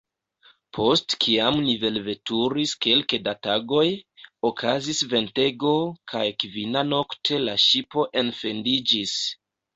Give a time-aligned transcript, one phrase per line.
[0.75, 3.83] Post kiam ni velveturis kelke da tagoj,
[4.51, 5.75] okazis ventego,
[6.15, 9.17] kaj kvinanokte la ŝipo enfendiĝis.